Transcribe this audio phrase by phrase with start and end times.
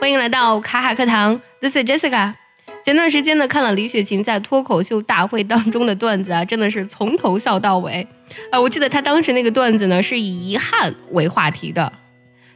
[0.00, 2.32] 欢迎来到卡卡课堂，This is Jessica。
[2.84, 8.06] 前段时间呢，看了李雪琴在脱口秀大会当中的段子啊，真的是从头笑到尾
[8.52, 8.60] 啊！
[8.60, 11.92] 我记得她当时那个段子呢，是以遗憾为话题的。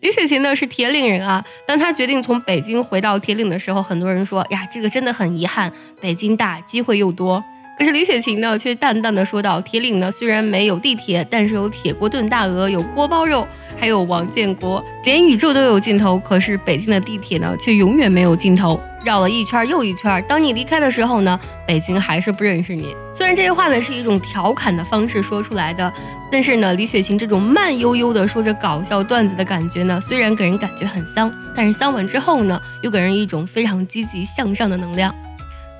[0.00, 7.44] 李雪琴呢是铁岭人啊，当她决定从北京回到铁岭的时候，很多人说呀，这个真的很遗憾，北京大，机会又多。
[7.78, 16.18] 可是李雪琴呢，却淡淡的说道：“铁岭呢，虽然没有地铁，但是有铁锅炖大鹅，有锅包肉，还有王建国，连宇宙都有尽头。
[16.18, 18.80] 可是北京的地铁呢，却永远没有尽头。
[19.04, 22.96] 绕了一圈又一圈，当你离开的时候呢，北京还是不认识你。
[23.14, 25.92] 虽然这句话呢是一种调侃的方式说出来的，
[26.32, 35.14] 但是呢，李雪琴这种慢悠悠的说着搞笑段子的感觉呢，虽然给人感觉很丧，但是丧完之后呢，又给人一种非常积极向上的能量。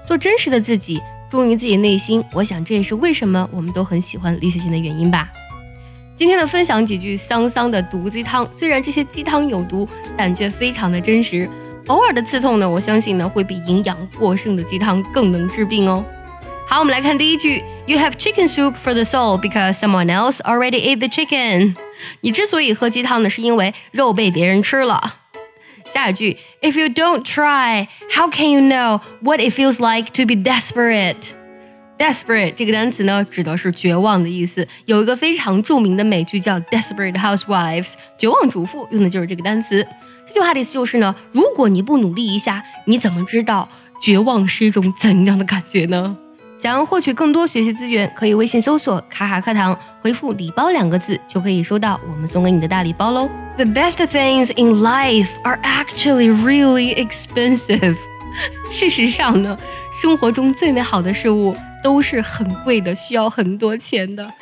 [0.07, 5.29] 做真实的自己。”忠于自己内心，我想这也是为什么我们都很喜欢李雪琴的原因吧。
[6.15, 11.49] 今天的分享几句桑桑的毒鸡汤，虽然这些鸡汤有毒，但却非常的真实。
[11.89, 16.05] 偶尔的刺痛呢，我相信呢会比营养过剩的鸡汤更能治病哦。
[16.67, 21.77] 好，我们来看第一句：You have chicken soup for the soul because someone else already ate the chicken。
[22.23, 25.17] 你之所以喝鸡汤呢，是因为肉被别人吃了。
[25.97, 31.31] 下一句，If you don't try, how can you know what it feels like to be desperate?
[31.99, 34.69] Desperate 这个单词呢，指的是绝望的意思。
[34.85, 39.89] 有一个非常著名的美剧叫《Desperate Housewives》，绝望主妇用的就是这个单词。
[40.27, 43.67] 这句话的意思就是呢，如果你不努力一下，你怎么知道
[44.03, 46.15] 绝望是一种怎样的感觉呢？
[46.59, 53.29] 想要获取更多学习资源，可以微信搜索“卡卡课堂”，回复“礼包”两个字，就可以收到我们送给你的大礼包喽。
[53.57, 57.97] The best things in life are actually really expensive。
[58.73, 59.57] 事实上呢，
[60.01, 64.33] 生活中最美好的事物都是很贵的，需要很多钱的。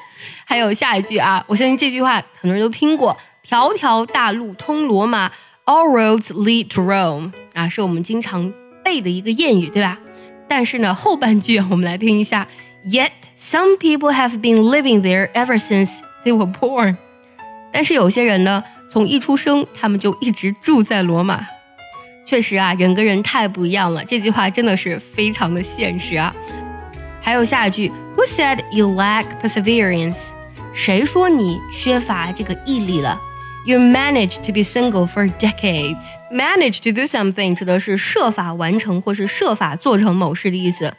[0.45, 5.31] 还有下一句啊，我相信这句话很多人都听过：“条条大路通罗马
[5.67, 8.53] ，All roads lead to Rome。”啊，是我们经常
[8.85, 9.99] 背的一个谚语，对吧？
[10.57, 12.47] 但是呢，后半句我们来听一下。
[12.87, 16.97] Yet some people have been living there ever since they were born。
[17.73, 21.45] 但是有些人呢，从一出生他们就一直住在罗马。
[22.25, 24.05] 确实啊，人跟人太不一样了。
[24.05, 26.33] 这句话真的是非常的现实啊。
[27.21, 30.29] 还有下一句，Who said you lack perseverance？
[30.73, 33.21] 谁说你缺乏这个毅力了
[33.66, 36.06] ？You managed to be single for decades.
[36.32, 40.94] Manage to do something 指的是设法完成或是设法做成某事的意思。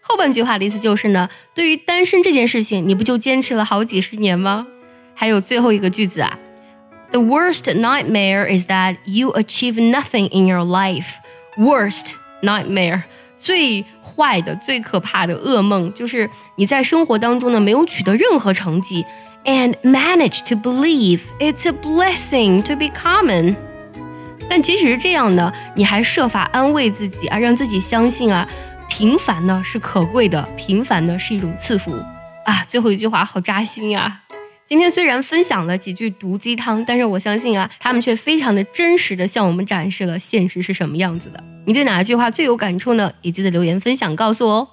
[0.00, 4.66] 后半句话的意思就是呢，对于单身这件事情，你不就坚持了好几十年吗？
[5.14, 6.38] 还有最后一个句子啊，
[7.12, 11.16] The worst nightmare is that you achieve nothing in your life.
[11.56, 13.02] Worst nightmare，
[13.45, 19.05] 最坏的、最可怕的噩梦就是你在生活当中呢没有取得任何成绩。
[19.45, 23.55] and manage to believe it's a blessing to be common。
[24.49, 28.47] 但即使是这样呢，你还设法安慰自己啊，让自己相信啊，
[28.89, 31.93] 平凡呢是可贵的，平凡呢是一种赐福
[32.45, 32.63] 啊。
[32.67, 34.21] 最后一句话好扎心呀！
[34.67, 41.43] 今天虽然分享了几句毒鸡汤，但是我相信啊，他们却非常的真实的向我们展示了现实是什么样子的。
[41.67, 43.13] 你对哪一句话最有感触呢？
[43.21, 44.67] 也记得留言分享告诉我哦。